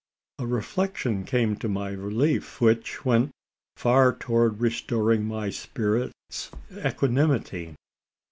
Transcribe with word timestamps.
A 0.39 0.47
reflection 0.47 1.25
came 1.25 1.55
to 1.57 1.69
my 1.69 1.89
relief, 1.91 2.59
which 2.59 3.05
went 3.05 3.29
far 3.77 4.11
towards 4.15 4.59
restoring 4.59 5.25
my 5.25 5.51
spirits' 5.51 6.49
equanimity. 6.75 7.75